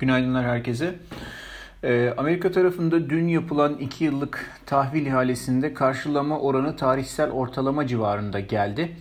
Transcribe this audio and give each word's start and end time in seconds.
Günaydınlar 0.00 0.44
herkese. 0.44 0.94
Ee, 1.84 2.14
Amerika 2.16 2.50
tarafında 2.50 3.10
dün 3.10 3.28
yapılan 3.28 3.74
2 3.74 4.04
yıllık 4.04 4.50
tahvil 4.66 5.06
ihalesinde 5.06 5.74
karşılama 5.74 6.40
oranı 6.40 6.76
tarihsel 6.76 7.30
ortalama 7.30 7.86
civarında 7.86 8.40
geldi. 8.40 8.96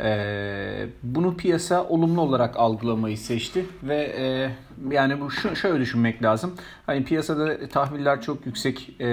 Ee, 0.00 0.86
bunu 1.02 1.36
piyasa 1.36 1.84
olumlu 1.84 2.20
olarak 2.20 2.56
algılamayı 2.56 3.18
seçti 3.18 3.66
ve 3.82 3.96
e, 3.96 4.50
yani 4.94 5.20
bu 5.20 5.30
şu, 5.30 5.56
şöyle 5.56 5.80
düşünmek 5.80 6.22
lazım. 6.22 6.54
Hani 6.86 7.04
piyasada 7.04 7.68
tahviller 7.68 8.22
çok 8.22 8.46
yüksek, 8.46 9.00
e, 9.00 9.08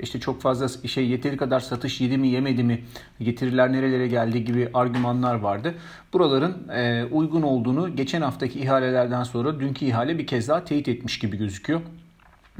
işte 0.00 0.20
çok 0.20 0.42
fazla 0.42 0.88
şey 0.88 1.08
yeteri 1.08 1.36
kadar 1.36 1.60
satış 1.60 2.00
yedi 2.00 2.18
mi 2.18 2.28
yemedi 2.28 2.64
mi, 2.64 2.84
getiriler 3.20 3.72
nerelere 3.72 4.08
geldi 4.08 4.44
gibi 4.44 4.70
argümanlar 4.74 5.34
vardı. 5.34 5.74
Buraların 6.12 6.68
e, 6.68 7.04
uygun 7.04 7.42
olduğunu 7.42 7.96
geçen 7.96 8.22
haftaki 8.22 8.60
ihalelerden 8.60 9.22
sonra 9.22 9.60
dünkü 9.60 9.84
ihale 9.84 10.18
bir 10.18 10.26
kez 10.26 10.48
daha 10.48 10.64
teyit 10.64 10.88
etmiş 10.88 11.18
gibi 11.18 11.36
gözüküyor. 11.36 11.80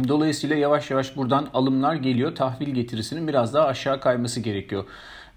Dolayısıyla 0.09 0.57
yavaş 0.57 0.91
yavaş 0.91 1.17
buradan 1.17 1.49
alımlar 1.55 1.95
geliyor. 1.95 2.35
Tahvil 2.35 2.69
getirisinin 2.69 3.29
biraz 3.29 3.55
daha 3.55 3.67
aşağı 3.67 4.01
kayması 4.01 4.41
gerekiyor. 4.41 4.85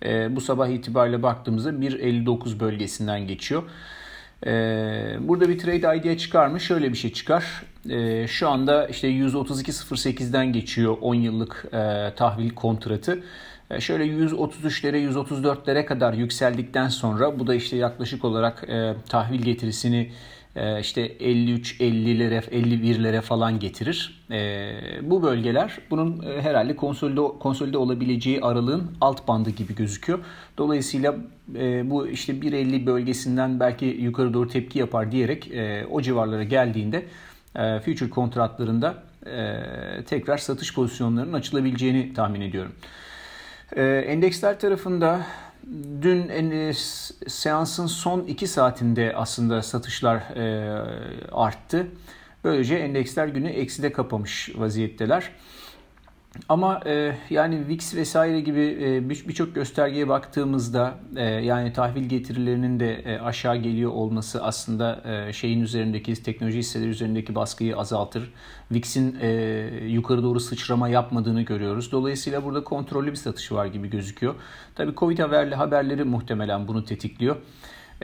E, 0.06 0.36
bu 0.36 0.42
sabah 0.42 0.68
itibariyle 0.68 1.24
baktığımızda 1.24 1.70
1.59 1.70 2.60
bölgesinden 2.60 3.28
geçiyor. 3.28 3.64
E, 4.46 4.52
burada 5.20 5.50
bir 5.50 5.60
trade 5.60 5.98
idea 5.98 6.18
çıkar 6.18 6.48
mı? 6.48 6.60
Şöyle 6.60 6.90
bir 6.90 6.98
şey 6.98 7.14
çıkar. 7.14 7.64
E, 7.90 8.28
şu 8.28 8.50
anda 8.50 8.88
işte 8.88 9.08
132.08'den 9.08 10.54
geçiyor 10.54 10.98
10 11.02 11.16
yıllık 11.16 11.66
e, 11.74 12.14
tahvil 12.16 12.50
kontratı. 12.50 13.24
E, 13.72 13.82
şöyle 13.82 14.06
133'lere 14.06 15.12
134'lere 15.12 15.86
kadar 15.86 16.14
yükseldikten 16.14 16.88
sonra 16.88 17.40
bu 17.40 17.48
da 17.48 17.56
işte 17.56 17.78
yaklaşık 17.78 18.26
olarak 18.26 18.70
e, 18.70 18.96
tahvil 19.10 19.42
getirisini 19.42 20.12
işte 20.56 21.02
53 21.02 21.82
50'lere 21.82 22.40
51'lere 22.40 23.22
falan 23.22 23.60
getirir. 23.60 24.24
E, 24.32 24.72
bu 25.02 25.24
bölgeler 25.24 25.78
bunun 25.90 26.24
e, 26.24 26.42
herhalde 26.42 26.76
konsolide 26.76 27.22
konsolide 27.40 27.78
olabileceği 27.78 28.42
aralığın 28.42 28.92
alt 29.02 29.28
bandı 29.28 29.50
gibi 29.50 29.76
gözüküyor. 29.76 30.20
Dolayısıyla 30.58 31.16
bu 31.84 32.08
işte 32.08 32.34
1.50 32.34 32.86
bölgesinden 32.86 33.60
belki 33.60 33.86
yukarı 33.86 34.34
doğru 34.34 34.48
tepki 34.48 34.80
yapar 34.80 35.12
diyerek 35.12 35.52
o 35.92 36.02
civarlara 36.02 36.44
geldiğinde 36.44 37.06
future 37.86 38.10
kontratlarında 38.10 39.04
tekrar 40.06 40.38
satış 40.38 40.76
pozisyonlarının 40.76 41.34
açılabileceğini 41.34 42.14
tahmin 42.14 42.42
ediyorum. 42.42 42.72
Endeksler 44.08 44.60
tarafında 44.60 45.22
Dün 46.02 46.30
e, 46.52 46.74
seansın 47.28 47.88
son 47.88 48.26
2 48.26 48.48
saatinde 48.48 49.14
aslında 49.16 49.62
satışlar 49.62 50.18
e, 50.18 50.72
arttı. 51.32 51.88
Böylece 52.44 52.76
endeksler 52.76 53.28
günü 53.28 53.50
ekside 53.50 53.92
kapamış 53.92 54.50
vaziyetteler. 54.56 55.32
Ama 56.50 56.82
e, 56.86 57.16
yani 57.30 57.68
VIX 57.68 57.96
vesaire 57.96 58.42
gibi 58.42 58.78
e, 58.82 59.10
birçok 59.10 59.56
göstergeye 59.56 60.08
baktığımızda 60.08 60.96
e, 61.16 61.24
yani 61.24 61.74
tahvil 61.74 62.04
getirilerinin 62.04 62.80
de 62.80 62.94
e, 62.94 63.20
aşağı 63.20 63.58
geliyor 63.58 63.92
olması 63.92 64.44
aslında 64.44 65.02
e, 65.06 65.34
şeyin 65.34 65.62
üzerindeki 65.62 66.24
teknoloji 66.24 66.58
hisseleri 66.58 66.90
üzerindeki 66.90 67.36
baskıyı 67.36 67.78
azaltır. 67.78 68.34
VIX'in 68.72 69.18
e, 69.22 69.30
yukarı 69.88 70.24
doğru 70.24 70.40
sıçrama 70.40 70.90
yapmadığını 70.90 71.42
görüyoruz. 71.42 71.92
Dolayısıyla 71.92 72.44
burada 72.44 72.64
kontrollü 72.64 73.12
bir 73.12 73.16
satış 73.16 73.52
var 73.52 73.66
gibi 73.66 73.90
gözüküyor. 73.90 74.36
Tabii 74.76 74.96
Covid 74.96 75.20
haberli 75.20 75.56
haberleri 75.56 76.04
muhtemelen 76.04 76.68
bunu 76.68 76.86
tetikliyor. 76.86 77.36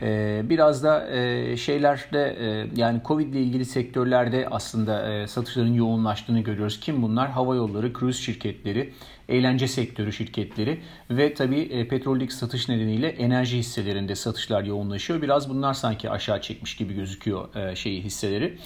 Ee, 0.02 0.42
biraz 0.44 0.82
da 0.82 1.10
e, 1.10 1.56
şeylerde 1.56 2.36
e, 2.40 2.66
yani 2.76 3.00
Covid 3.04 3.34
ile 3.34 3.40
ilgili 3.40 3.64
sektörlerde 3.64 4.48
aslında 4.50 5.12
e, 5.12 5.26
satışların 5.26 5.72
yoğunlaştığını 5.72 6.40
görüyoruz. 6.40 6.80
Kim 6.80 7.02
bunlar? 7.02 7.30
Hava 7.30 7.54
yolları, 7.54 7.92
cruise 7.92 8.22
şirketleri, 8.22 8.92
eğlence 9.28 9.68
sektörü 9.68 10.12
şirketleri 10.12 10.80
ve 11.10 11.34
tabii 11.34 11.88
petroldeki 11.88 12.34
satış 12.34 12.68
nedeniyle 12.68 13.08
enerji 13.08 13.58
hisselerinde 13.58 14.14
satışlar 14.14 14.64
yoğunlaşıyor. 14.64 15.22
Biraz 15.22 15.50
bunlar 15.50 15.74
sanki 15.74 16.10
aşağı 16.10 16.40
çekmiş 16.40 16.76
gibi 16.76 16.94
gözüküyor 16.94 17.48
şeyi 17.74 18.02
hisseleri. 18.02 18.58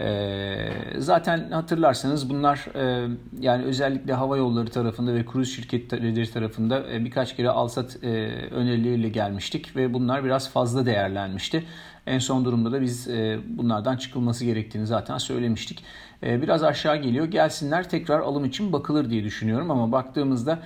Ee, 0.00 0.70
zaten 0.98 1.50
hatırlarsanız 1.50 2.30
bunlar 2.30 2.66
e, 2.74 3.08
yani 3.40 3.64
özellikle 3.64 4.12
hava 4.12 4.36
yolları 4.36 4.70
tarafında 4.70 5.14
ve 5.14 5.26
kruz 5.26 5.48
şirketleri 5.56 6.30
tarafında 6.30 6.92
e, 6.92 7.04
birkaç 7.04 7.36
kere 7.36 7.48
alsat 7.48 7.96
e, 8.02 8.08
önerileriyle 8.50 9.08
gelmiştik 9.08 9.76
ve 9.76 9.94
bunlar 9.94 10.24
biraz 10.24 10.50
fazla 10.50 10.86
değerlenmişti. 10.86 11.64
En 12.06 12.18
son 12.18 12.44
durumda 12.44 12.72
da 12.72 12.80
biz 12.80 13.08
bunlardan 13.46 13.96
çıkılması 13.96 14.44
gerektiğini 14.44 14.86
zaten 14.86 15.18
söylemiştik. 15.18 15.84
Biraz 16.22 16.62
aşağı 16.62 16.96
geliyor. 16.96 17.26
Gelsinler 17.26 17.88
tekrar 17.88 18.20
alım 18.20 18.44
için 18.44 18.72
bakılır 18.72 19.10
diye 19.10 19.24
düşünüyorum 19.24 19.70
ama 19.70 19.92
baktığımızda 19.92 20.58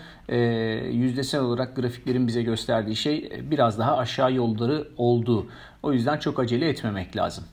yüzdesel 0.92 1.40
olarak 1.40 1.76
grafiklerin 1.76 2.26
bize 2.26 2.42
gösterdiği 2.42 2.96
şey 2.96 3.42
biraz 3.50 3.78
daha 3.78 3.96
aşağı 3.96 4.32
yolları 4.32 4.88
olduğu. 4.96 5.46
O 5.82 5.92
yüzden 5.92 6.18
çok 6.18 6.40
acele 6.40 6.68
etmemek 6.68 7.16
lazım. 7.16 7.44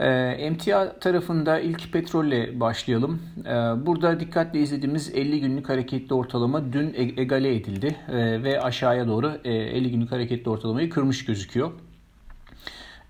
E, 0.00 0.08
emtia 0.38 0.98
tarafında 0.98 1.60
ilk 1.60 1.92
petrolle 1.92 2.60
başlayalım. 2.60 3.22
E, 3.46 3.50
burada 3.86 4.20
dikkatle 4.20 4.60
izlediğimiz 4.60 5.14
50 5.14 5.40
günlük 5.40 5.68
hareketli 5.68 6.14
ortalama 6.14 6.72
dün 6.72 6.94
e, 6.94 7.20
egale 7.22 7.54
edildi 7.54 7.96
e, 8.08 8.42
ve 8.42 8.60
aşağıya 8.60 9.08
doğru 9.08 9.32
e, 9.44 9.52
50 9.52 9.90
günlük 9.90 10.12
hareketli 10.12 10.50
ortalamayı 10.50 10.90
kırmış 10.90 11.24
gözüküyor. 11.24 11.72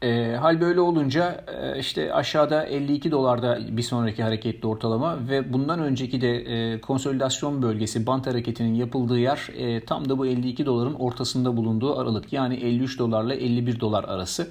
E, 0.02 0.36
hal 0.40 0.60
böyle 0.60 0.80
olunca 0.80 1.44
e, 1.60 1.78
işte 1.78 2.14
aşağıda 2.14 2.64
52 2.64 3.10
dolarda 3.10 3.76
bir 3.76 3.82
sonraki 3.82 4.22
hareketli 4.22 4.66
ortalama 4.66 5.28
ve 5.28 5.52
bundan 5.52 5.80
önceki 5.80 6.20
de 6.20 6.36
e, 6.36 6.80
konsolidasyon 6.80 7.62
bölgesi 7.62 8.06
bant 8.06 8.26
hareketinin 8.26 8.74
yapıldığı 8.74 9.18
yer 9.18 9.48
e, 9.56 9.84
tam 9.84 10.08
da 10.08 10.18
bu 10.18 10.26
52 10.26 10.66
doların 10.66 10.94
ortasında 10.94 11.56
bulunduğu 11.56 11.98
aralık. 11.98 12.32
Yani 12.32 12.54
53 12.54 12.98
dolarla 12.98 13.34
51 13.34 13.80
dolar 13.80 14.04
arası. 14.04 14.48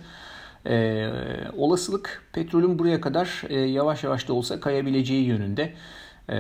E, 0.68 1.10
olasılık 1.58 2.24
petrolün 2.34 2.80
buraya 2.80 3.02
kadar 3.02 3.42
e, 3.50 3.60
yavaş 3.60 4.04
yavaş 4.04 4.28
da 4.28 4.34
olsa 4.34 4.60
kayabileceği 4.60 5.26
yönünde. 5.26 5.74
E, 6.30 6.38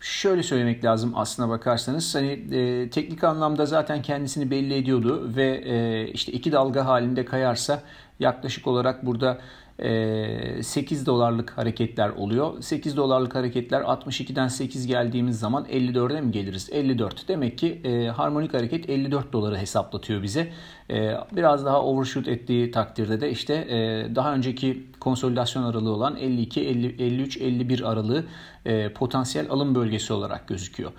şöyle 0.00 0.42
söylemek 0.42 0.84
lazım 0.84 1.12
aslına 1.16 1.48
bakarsanız 1.48 2.14
hani 2.14 2.30
e, 2.30 2.90
teknik 2.90 3.24
anlamda 3.24 3.66
zaten 3.66 4.02
kendisini 4.02 4.50
belli 4.50 4.74
ediyordu 4.74 5.32
ve 5.36 5.46
e, 5.46 6.08
işte 6.08 6.32
iki 6.32 6.52
dalga 6.52 6.86
halinde 6.86 7.24
kayarsa 7.24 7.82
yaklaşık 8.20 8.66
olarak 8.66 9.06
burada 9.06 9.38
8 9.78 11.02
ee, 11.02 11.06
dolarlık 11.06 11.58
hareketler 11.58 12.08
oluyor. 12.08 12.62
8 12.62 12.96
dolarlık 12.96 13.34
hareketler 13.34 13.80
62'den 13.80 14.48
8 14.48 14.86
geldiğimiz 14.86 15.38
zaman 15.38 15.64
54'e 15.64 16.20
mi 16.20 16.32
geliriz? 16.32 16.68
54. 16.72 17.28
Demek 17.28 17.58
ki 17.58 17.80
e, 17.84 18.08
harmonik 18.08 18.54
hareket 18.54 18.90
54 18.90 19.32
doları 19.32 19.56
hesaplatıyor 19.56 20.22
bize. 20.22 20.52
E, 20.90 21.12
biraz 21.32 21.64
daha 21.64 21.82
overshoot 21.82 22.28
ettiği 22.28 22.70
takdirde 22.70 23.20
de 23.20 23.30
işte 23.30 23.54
e, 23.54 24.14
daha 24.14 24.34
önceki 24.34 24.86
konsolidasyon 25.00 25.62
aralığı 25.62 25.90
olan 25.90 26.16
52, 26.16 26.60
50, 26.60 27.02
53, 27.02 27.36
51 27.36 27.90
aralığı 27.92 28.24
e, 28.64 28.92
potansiyel 28.92 29.50
alım 29.50 29.74
bölgesi 29.74 30.12
olarak 30.12 30.48
gözüküyor. 30.48 30.92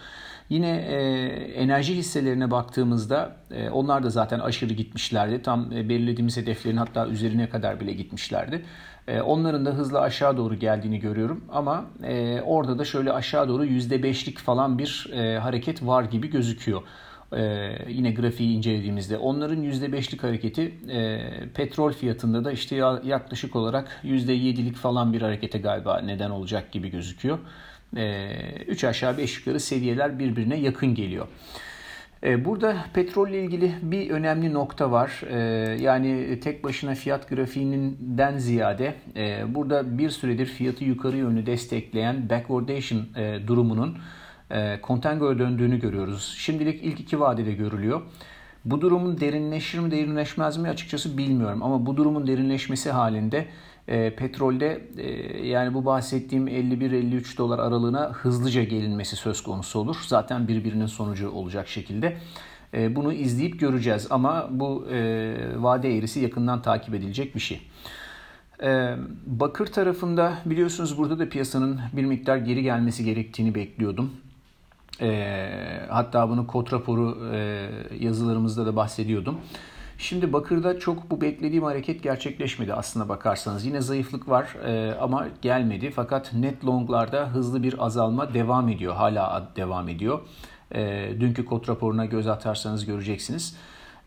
Yine 0.49 0.69
e, 0.69 0.97
enerji 1.53 1.95
hisselerine 1.95 2.51
baktığımızda 2.51 3.35
e, 3.51 3.69
onlar 3.69 4.03
da 4.03 4.09
zaten 4.09 4.39
aşırı 4.39 4.73
gitmişlerdi. 4.73 5.41
Tam 5.41 5.71
e, 5.71 5.89
belirlediğimiz 5.89 6.37
hedeflerin 6.37 6.77
hatta 6.77 7.07
üzerine 7.07 7.49
kadar 7.49 7.79
bile 7.79 7.93
gitmişlerdi. 7.93 8.65
E, 9.07 9.21
onların 9.21 9.65
da 9.65 9.69
hızla 9.69 10.01
aşağı 10.01 10.37
doğru 10.37 10.55
geldiğini 10.55 10.99
görüyorum. 10.99 11.45
Ama 11.49 11.85
e, 12.03 12.41
orada 12.41 12.79
da 12.79 12.85
şöyle 12.85 13.11
aşağı 13.11 13.49
doğru 13.49 13.65
%5'lik 13.65 14.37
falan 14.37 14.79
bir 14.79 15.09
e, 15.13 15.39
hareket 15.39 15.85
var 15.85 16.03
gibi 16.03 16.29
gözüküyor. 16.29 16.81
Ee, 17.33 17.77
yine 17.89 18.11
grafiği 18.11 18.57
incelediğimizde 18.57 19.17
onların 19.17 19.63
%5'lik 19.63 20.23
hareketi 20.23 20.73
e, 20.89 21.19
petrol 21.53 21.91
fiyatında 21.91 22.45
da 22.45 22.51
işte 22.51 22.75
yaklaşık 23.03 23.55
olarak 23.55 24.01
%7'lik 24.03 24.75
falan 24.75 25.13
bir 25.13 25.21
harekete 25.21 25.59
galiba 25.59 26.01
neden 26.01 26.29
olacak 26.29 26.71
gibi 26.71 26.89
gözüküyor. 26.89 27.39
3 27.93 28.83
ee, 28.83 28.87
aşağı 28.87 29.17
5 29.17 29.37
yukarı 29.37 29.59
seviyeler 29.59 30.19
birbirine 30.19 30.57
yakın 30.57 30.95
geliyor. 30.95 31.27
Ee, 32.23 32.45
burada 32.45 32.75
petrolle 32.93 33.43
ilgili 33.43 33.71
bir 33.81 34.09
önemli 34.09 34.53
nokta 34.53 34.91
var. 34.91 35.21
Ee, 35.29 35.37
yani 35.81 36.39
tek 36.39 36.63
başına 36.63 36.95
fiyat 36.95 37.29
grafiğinden 37.29 38.37
ziyade 38.37 38.95
e, 39.15 39.55
burada 39.55 39.97
bir 39.97 40.09
süredir 40.09 40.45
fiyatı 40.45 40.83
yukarı 40.83 41.17
yönlü 41.17 41.45
destekleyen 41.45 42.29
backwardation 42.29 43.05
e, 43.15 43.47
durumunun 43.47 43.97
e, 44.51 44.79
contango'ya 44.83 45.39
döndüğünü 45.39 45.79
görüyoruz. 45.79 46.35
Şimdilik 46.37 46.83
ilk 46.83 46.99
iki 46.99 47.19
vadede 47.19 47.53
görülüyor. 47.53 48.01
Bu 48.65 48.81
durumun 48.81 49.19
derinleşir 49.19 49.79
mi 49.79 49.91
derinleşmez 49.91 50.57
mi 50.57 50.69
açıkçası 50.69 51.17
bilmiyorum 51.17 51.63
ama 51.63 51.85
bu 51.85 51.97
durumun 51.97 52.27
derinleşmesi 52.27 52.91
halinde 52.91 53.45
e, 53.87 54.15
petrolde 54.15 54.81
e, 54.97 55.47
yani 55.47 55.73
bu 55.73 55.85
bahsettiğim 55.85 56.47
51-53 56.47 57.37
dolar 57.37 57.59
aralığına 57.59 58.11
hızlıca 58.11 58.63
gelinmesi 58.63 59.15
söz 59.15 59.43
konusu 59.43 59.79
olur. 59.79 59.97
Zaten 60.07 60.47
birbirinin 60.47 60.85
sonucu 60.85 61.31
olacak 61.31 61.67
şekilde. 61.67 62.17
E, 62.73 62.95
bunu 62.95 63.13
izleyip 63.13 63.59
göreceğiz 63.59 64.07
ama 64.09 64.47
bu 64.51 64.87
e, 64.91 65.35
vade 65.55 65.97
eğrisi 65.97 66.19
yakından 66.19 66.61
takip 66.61 66.95
edilecek 66.95 67.35
bir 67.35 67.39
şey. 67.39 67.61
Ee, 68.63 68.95
bakır 69.25 69.67
tarafında 69.67 70.37
biliyorsunuz 70.45 70.97
burada 70.97 71.19
da 71.19 71.29
piyasanın 71.29 71.79
bir 71.93 72.05
miktar 72.05 72.37
geri 72.37 72.63
gelmesi 72.63 73.05
gerektiğini 73.05 73.55
bekliyordum. 73.55 74.11
Ee, 75.01 75.85
hatta 75.89 76.29
bunu 76.29 76.47
kod 76.47 76.71
raporu 76.71 77.31
e, 77.33 77.69
yazılarımızda 77.99 78.65
da 78.65 78.75
bahsediyordum. 78.75 79.39
Şimdi 79.97 80.33
Bakır'da 80.33 80.79
çok 80.79 81.11
bu 81.11 81.21
beklediğim 81.21 81.63
hareket 81.63 82.03
gerçekleşmedi 82.03 82.73
aslına 82.73 83.09
bakarsanız. 83.09 83.65
Yine 83.65 83.81
zayıflık 83.81 84.29
var 84.29 84.55
e, 84.65 84.95
ama 84.95 85.27
gelmedi. 85.41 85.91
Fakat 85.91 86.33
net 86.33 86.65
longlarda 86.65 87.29
hızlı 87.29 87.63
bir 87.63 87.85
azalma 87.85 88.33
devam 88.33 88.69
ediyor. 88.69 88.95
Hala 88.95 89.51
devam 89.55 89.89
ediyor. 89.89 90.19
E, 90.71 91.09
dünkü 91.19 91.45
kod 91.45 91.67
raporuna 91.67 92.05
göz 92.05 92.27
atarsanız 92.27 92.85
göreceksiniz. 92.85 93.57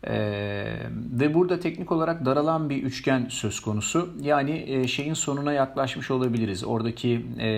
Ee, 0.07 0.73
ve 1.11 1.33
burada 1.33 1.59
teknik 1.59 1.91
olarak 1.91 2.25
daralan 2.25 2.69
bir 2.69 2.83
üçgen 2.83 3.27
söz 3.29 3.59
konusu. 3.59 4.09
Yani 4.21 4.65
e, 4.67 4.87
şeyin 4.87 5.13
sonuna 5.13 5.53
yaklaşmış 5.53 6.11
olabiliriz. 6.11 6.63
Oradaki 6.63 7.25
e, 7.39 7.49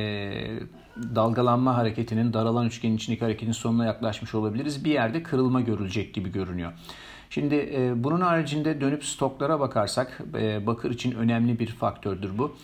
dalgalanma 1.16 1.78
hareketinin, 1.78 2.34
daralan 2.34 2.68
üçgenin 2.68 2.96
içindeki 2.96 3.22
hareketin 3.26 3.52
sonuna 3.52 3.86
yaklaşmış 3.86 4.36
olabiliriz. 4.36 4.86
Bir 4.86 4.92
yerde 4.92 5.24
kırılma 5.24 5.62
görülecek 5.62 6.14
gibi 6.14 6.32
görünüyor. 6.32 6.72
Şimdi 7.34 7.56
e, 7.76 8.04
bunun 8.04 8.22
haricinde 8.22 8.82
dönüp 8.82 9.06
stoklara 9.06 9.60
bakarsak, 9.60 10.22
e, 10.38 10.68
bakır 10.68 10.92
için 10.92 11.12
önemli 11.12 11.60
bir 11.60 11.68
faktördür 11.68 12.38
bu. 12.38 12.56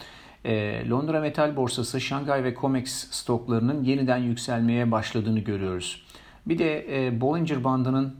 E, 0.45 0.83
Londra 0.89 1.19
Metal 1.19 1.55
Borsası, 1.55 2.01
Şangay 2.01 2.43
ve 2.43 2.55
COMEX 2.55 3.07
stoklarının 3.11 3.83
yeniden 3.83 4.17
yükselmeye 4.17 4.91
başladığını 4.91 5.39
görüyoruz. 5.39 6.03
Bir 6.45 6.57
de 6.57 7.05
e, 7.05 7.21
Bollinger 7.21 7.63
bandının 7.63 8.15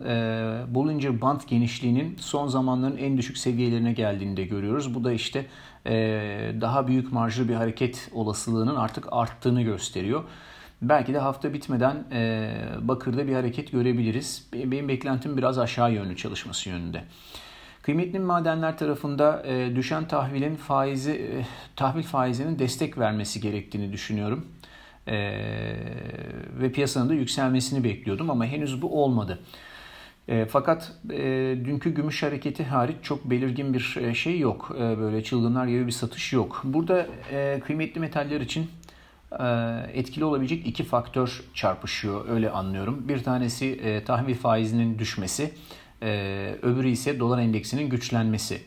Bollinger 0.76 1.22
band 1.22 1.42
genişliğinin 1.48 2.16
son 2.20 2.48
zamanların 2.48 2.98
en 2.98 3.18
düşük 3.18 3.38
seviyelerine 3.38 3.94
geldiğini 3.94 4.38
de 4.38 4.44
görüyoruz. 4.44 4.96
Bu 4.96 5.04
da 5.04 5.12
işte 5.12 5.46
daha 6.62 6.88
büyük 6.88 7.14
marjlı 7.14 7.50
bir 7.50 7.54
hareket 7.54 8.10
olasılığının 8.14 8.76
artık 8.76 9.06
arttığını 9.12 9.62
gösteriyor. 9.62 10.24
Belki 10.82 11.14
de 11.14 11.20
hafta 11.20 11.54
bitmeden 11.54 12.04
e, 12.12 12.52
Bakır'da 12.82 13.28
bir 13.28 13.34
hareket 13.34 13.72
görebiliriz. 13.72 14.48
Benim 14.54 14.88
beklentim 14.88 15.38
biraz 15.38 15.60
aşağı 15.60 15.94
yönlü 15.94 16.18
çalışması 16.18 16.70
yönünde. 16.70 17.04
Kıymetli 17.82 18.20
madenler 18.20 18.78
tarafında 18.78 19.44
e, 19.46 19.76
düşen 19.76 20.08
tahvilin 20.08 20.56
faizi 20.56 21.12
e, 21.12 21.46
tahvil 21.76 22.04
faizinin 22.04 22.60
destek 22.60 22.98
vermesi 22.98 23.42
gerektiğini 23.42 23.92
düşünüyorum. 23.92 24.48
E, 25.08 25.16
ve 26.60 26.72
piyasanın 26.72 27.10
da 27.10 27.14
yükselmesini 27.14 27.84
bekliyordum 27.84 28.30
ama 28.30 28.46
henüz 28.46 28.82
bu 28.82 29.04
olmadı. 29.04 29.40
E, 30.28 30.46
fakat 30.46 30.94
e, 31.12 31.18
dünkü 31.66 31.94
gümüş 31.94 32.24
hareketi 32.24 32.64
hariç 32.64 32.96
çok 33.02 33.30
belirgin 33.30 33.74
bir 33.74 33.98
e, 34.02 34.14
şey 34.14 34.40
yok. 34.40 34.76
E, 34.76 34.98
böyle 34.98 35.24
çılgınlar 35.24 35.68
gibi 35.68 35.88
bir 35.88 35.92
satış 35.92 36.34
yok. 36.34 36.62
Burada 36.64 37.08
e, 37.32 37.60
kıymetli 37.66 38.02
metaller 38.02 38.42
için 38.42 38.70
etkili 39.94 40.26
olabilecek 40.26 40.68
iki 40.68 40.84
faktör 40.84 41.42
çarpışıyor 41.54 42.30
öyle 42.30 42.50
anlıyorum. 42.50 43.08
Bir 43.08 43.24
tanesi 43.24 43.66
e, 43.66 44.04
tahvil 44.04 44.36
faizinin 44.36 45.00
düşmesi, 45.00 45.54
e, 46.04 46.56
öbürü 46.62 46.90
ise 46.90 47.20
dolar 47.20 47.40
endeksinin 47.40 47.90
güçlenmesi. 47.90 48.62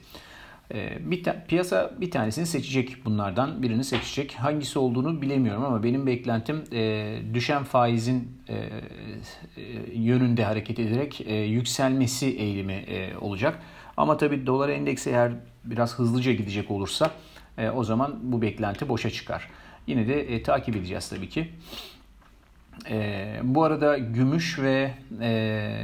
Bir 1.00 1.23
ta- 1.25 1.44
piyasa 1.49 1.94
bir 2.00 2.11
tanesini 2.11 2.47
seçecek 2.47 3.05
bunlardan 3.05 3.62
birini 3.62 3.85
seçecek. 3.85 4.35
Hangisi 4.35 4.79
olduğunu 4.79 5.23
bilemiyorum 5.23 5.64
ama 5.64 5.82
benim 5.82 6.06
beklentim 6.06 6.65
e, 6.73 7.17
düşen 7.35 7.65
faizin 7.65 8.38
e, 8.49 8.55
e, 8.55 8.70
yönünde 9.94 10.44
hareket 10.44 10.79
ederek 10.79 11.20
e, 11.20 11.35
yükselmesi 11.35 12.26
eğilimi 12.26 12.73
e, 12.73 13.17
olacak. 13.17 13.58
Ama 13.97 14.17
tabii 14.17 14.47
dolar 14.47 14.69
endeksi 14.69 15.11
eğer 15.11 15.32
biraz 15.65 15.99
hızlıca 15.99 16.32
gidecek 16.32 16.70
olursa 16.70 17.11
e, 17.58 17.70
o 17.70 17.85
zaman 17.85 18.19
bu 18.23 18.43
beklenti 18.43 18.88
boşa 18.88 19.11
çıkar. 19.11 19.49
Yine 19.87 20.08
de 20.08 20.34
e, 20.34 20.43
takip 20.43 20.76
edeceğiz 20.76 21.08
tabii 21.08 21.29
ki. 21.29 21.49
E, 22.90 23.40
bu 23.43 23.64
arada 23.64 23.99
gümüş 23.99 24.58
ve 24.58 24.94
e, 25.20 25.76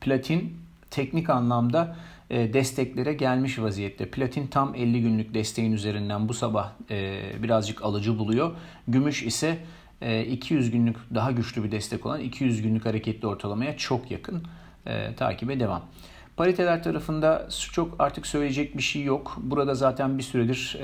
platin 0.00 0.56
teknik 0.90 1.30
anlamda 1.30 1.96
e, 2.30 2.52
desteklere 2.52 3.12
gelmiş 3.12 3.58
vaziyette. 3.58 4.10
Platin 4.10 4.46
tam 4.46 4.74
50 4.74 5.02
günlük 5.02 5.34
desteğin 5.34 5.72
üzerinden 5.72 6.28
bu 6.28 6.34
sabah 6.34 6.72
e, 6.90 7.22
birazcık 7.42 7.82
alıcı 7.82 8.18
buluyor. 8.18 8.56
Gümüş 8.88 9.22
ise 9.22 9.58
200 10.30 10.68
e, 10.68 10.70
günlük 10.70 10.96
daha 11.14 11.30
güçlü 11.30 11.64
bir 11.64 11.70
destek 11.70 12.06
olan 12.06 12.20
200 12.20 12.62
günlük 12.62 12.86
hareketli 12.86 13.26
ortalamaya 13.26 13.76
çok 13.76 14.10
yakın. 14.10 14.42
Takibe 15.16 15.60
devam. 15.60 15.82
Pariteler 16.36 16.82
tarafında 16.82 17.48
çok 17.72 17.96
artık 17.98 18.26
söyleyecek 18.26 18.76
bir 18.76 18.82
şey 18.82 19.02
yok. 19.02 19.36
Burada 19.42 19.74
zaten 19.74 20.18
bir 20.18 20.22
süredir 20.22 20.78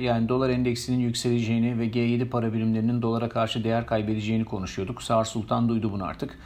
yani 0.00 0.28
dolar 0.28 0.50
endeksinin 0.50 0.98
yükseleceğini 0.98 1.78
ve 1.78 1.86
G7 1.86 2.28
para 2.28 2.52
birimlerinin 2.52 3.02
dolara 3.02 3.28
karşı 3.28 3.64
değer 3.64 3.86
kaybedeceğini 3.86 4.44
konuşuyorduk. 4.44 5.02
Sağır 5.02 5.24
Sultan 5.24 5.68
duydu 5.68 5.92
bunu 5.92 6.04
artık. 6.04 6.38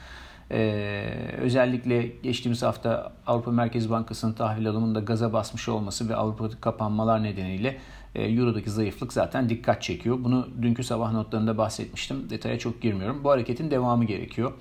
Ee, 0.51 1.05
özellikle 1.39 2.07
geçtiğimiz 2.23 2.63
hafta 2.63 3.13
Avrupa 3.27 3.51
Merkez 3.51 3.91
Bankası'nın 3.91 4.33
tahvil 4.33 4.69
alımında 4.69 5.01
gaza 5.01 5.33
basmış 5.33 5.69
olması 5.69 6.09
ve 6.09 6.17
Avrupa 6.17 6.51
kapanmalar 6.61 7.23
nedeniyle 7.23 7.79
e, 8.15 8.23
Euro'daki 8.23 8.71
zayıflık 8.71 9.13
zaten 9.13 9.49
dikkat 9.49 9.83
çekiyor. 9.83 10.19
Bunu 10.25 10.49
dünkü 10.63 10.85
sabah 10.85 11.13
notlarında 11.13 11.59
bahsetmiştim. 11.59 12.31
Detaya 12.31 12.59
çok 12.59 12.83
girmiyorum. 12.83 13.25
Bu 13.25 13.31
hareketin 13.31 13.71
devamı 13.71 14.05
gerekiyor. 14.05 14.53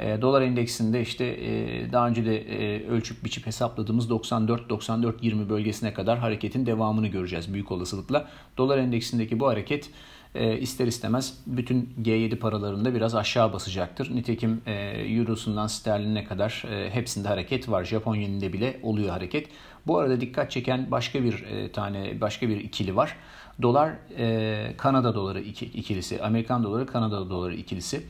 E, 0.00 0.22
dolar 0.22 0.42
endeksinde 0.42 1.00
işte 1.00 1.24
e, 1.24 1.92
daha 1.92 2.08
önce 2.08 2.24
de 2.24 2.38
e, 2.38 2.86
ölçüp 2.88 3.24
biçip 3.24 3.46
hesapladığımız 3.46 4.10
94-94-20 4.10 5.48
bölgesine 5.48 5.94
kadar 5.94 6.18
hareketin 6.18 6.66
devamını 6.66 7.06
göreceğiz 7.06 7.54
büyük 7.54 7.72
olasılıkla. 7.72 8.28
Dolar 8.58 8.78
endeksindeki 8.78 9.40
bu 9.40 9.48
hareket 9.48 9.90
e, 10.34 10.58
ister 10.58 10.86
istemez 10.86 11.38
bütün 11.46 11.94
G7 12.02 12.36
paralarında 12.36 12.94
biraz 12.94 13.14
aşağı 13.14 13.52
basacaktır. 13.52 14.14
Nitekim 14.14 14.62
e, 14.66 14.72
Euro'sundan 15.18 15.66
sterline 15.66 16.24
kadar 16.24 16.64
e, 16.70 16.90
hepsinde 16.90 17.28
hareket 17.28 17.68
var. 17.68 17.84
Japon 17.84 18.14
yeninde 18.14 18.52
bile 18.52 18.80
oluyor 18.82 19.10
hareket. 19.10 19.48
Bu 19.86 19.98
arada 19.98 20.20
dikkat 20.20 20.50
çeken 20.50 20.90
başka 20.90 21.24
bir 21.24 21.42
e, 21.42 21.72
tane 21.72 22.20
başka 22.20 22.48
bir 22.48 22.56
ikili 22.56 22.96
var. 22.96 23.16
Dolar 23.62 23.92
e, 24.18 24.74
Kanada 24.76 25.14
doları 25.14 25.40
iki, 25.40 25.66
ikilisi, 25.66 26.22
Amerikan 26.22 26.64
doları 26.64 26.86
Kanada 26.86 27.30
doları 27.30 27.54
ikilisi. 27.54 28.02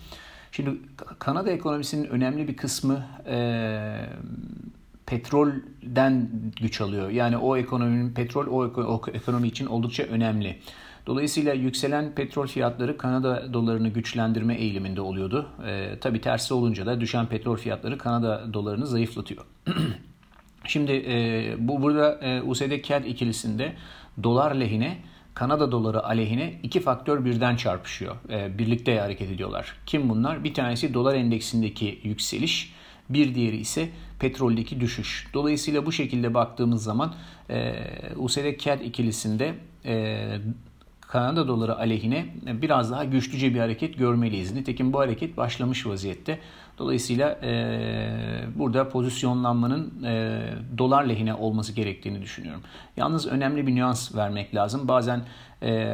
Şimdi 0.53 0.71
Kanada 1.19 1.51
ekonomisinin 1.51 2.05
önemli 2.05 2.49
bir 2.49 2.57
kısmı 2.57 3.07
e, 3.27 3.39
petrolden 5.07 6.29
güç 6.61 6.81
alıyor. 6.81 7.11
Yani 7.11 7.37
o 7.37 7.57
ekonominin 7.57 8.15
petrol 8.15 8.47
o, 8.47 9.01
ekonomi 9.13 9.49
için 9.49 9.67
oldukça 9.67 10.03
önemli. 10.03 10.59
Dolayısıyla 11.07 11.53
yükselen 11.55 12.15
petrol 12.15 12.47
fiyatları 12.47 12.99
Kanada 12.99 13.53
dolarını 13.53 13.89
güçlendirme 13.89 14.55
eğiliminde 14.55 15.01
oluyordu. 15.01 15.49
E, 15.67 15.99
tabii 16.01 16.21
tersi 16.21 16.55
olunca 16.55 16.87
da 16.87 17.01
düşen 17.01 17.27
petrol 17.27 17.57
fiyatları 17.57 17.99
Kanada 17.99 18.55
dolarını 18.55 18.87
zayıflatıyor. 18.87 19.45
Şimdi 20.65 20.93
e, 20.93 21.55
bu 21.59 21.83
burada 21.83 22.13
e, 22.13 22.43
USD 22.43 22.83
CAD 22.83 23.05
ikilisinde 23.05 23.73
dolar 24.23 24.55
lehine 24.55 24.99
Kanada 25.35 25.73
doları 25.73 26.05
aleyhine 26.05 26.61
iki 26.63 26.81
faktör 26.81 27.25
birden 27.25 27.57
çarpışıyor. 27.57 28.17
E, 28.31 28.59
birlikte 28.59 29.01
hareket 29.01 29.31
ediyorlar. 29.31 29.77
Kim 29.87 30.09
bunlar? 30.09 30.45
Bir 30.45 30.55
tanesi 30.55 30.95
dolar 30.95 31.15
endeksindeki 31.15 32.01
yükseliş, 32.03 32.73
bir 33.09 33.35
diğeri 33.35 33.57
ise 33.57 33.89
petroldeki 34.19 34.81
düşüş. 34.81 35.29
Dolayısıyla 35.35 35.87
bu 35.87 35.93
şekilde 35.93 36.35
baktığımız 36.35 36.83
zaman 36.83 37.15
e, 37.51 37.75
USD 38.17 38.59
CAD 38.59 38.81
ikilisinde 38.81 39.55
e, 39.85 40.27
Kanada 41.11 41.49
doları 41.49 41.77
aleyhine 41.79 42.27
biraz 42.63 42.91
daha 42.91 43.05
güçlüce 43.05 43.55
bir 43.55 43.61
hareket 43.61 43.99
görmeliyiz. 43.99 44.55
Nitekim 44.55 44.93
bu 44.93 44.99
hareket 44.99 45.37
başlamış 45.37 45.87
vaziyette. 45.87 46.39
Dolayısıyla 46.79 47.39
e, 47.43 47.53
burada 48.57 48.89
pozisyonlanmanın 48.89 50.05
e, 50.05 50.43
dolar 50.79 51.05
lehine 51.05 51.35
olması 51.35 51.73
gerektiğini 51.73 52.23
düşünüyorum. 52.23 52.63
Yalnız 52.97 53.27
önemli 53.27 53.67
bir 53.67 53.75
nüans 53.75 54.15
vermek 54.15 54.55
lazım. 54.55 54.89
Bazen 54.89 55.23
e, 55.63 55.93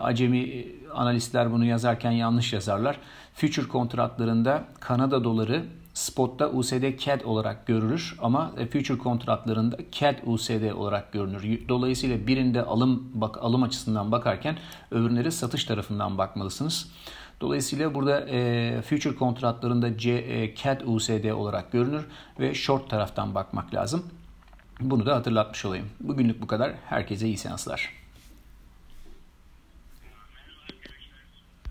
acemi 0.00 0.66
analistler 0.94 1.52
bunu 1.52 1.64
yazarken 1.64 2.10
yanlış 2.10 2.52
yazarlar. 2.52 2.96
Future 3.34 3.68
kontratlarında 3.68 4.64
Kanada 4.80 5.24
doları 5.24 5.64
spotta 5.94 6.50
USD 6.50 6.98
CAD 6.98 7.20
olarak 7.24 7.66
görülür 7.66 8.16
ama 8.22 8.52
e, 8.58 8.66
future 8.66 8.98
kontratlarında 8.98 9.76
CAD 9.92 10.14
USD 10.24 10.72
olarak 10.72 11.12
görünür. 11.12 11.68
Dolayısıyla 11.68 12.26
birinde 12.26 12.62
alım 12.62 13.10
bak 13.14 13.38
alım 13.40 13.62
açısından 13.62 14.12
bakarken 14.12 14.56
öbürleri 14.90 15.32
satış 15.32 15.64
tarafından 15.64 16.18
bakmalısınız. 16.18 16.90
Dolayısıyla 17.40 17.94
burada 17.94 18.20
e, 18.28 18.82
future 18.82 19.14
kontratlarında 19.14 19.98
C, 19.98 20.10
e, 20.10 20.54
CAD 20.54 20.80
USD 20.84 21.30
olarak 21.30 21.72
görünür 21.72 22.06
ve 22.40 22.54
short 22.54 22.90
taraftan 22.90 23.34
bakmak 23.34 23.74
lazım. 23.74 24.06
Bunu 24.80 25.06
da 25.06 25.16
hatırlatmış 25.16 25.64
olayım. 25.64 25.86
Bugünlük 26.00 26.42
bu 26.42 26.46
kadar. 26.46 26.72
Herkese 26.84 27.26
iyi 27.26 27.36
seanslar. 27.36 27.99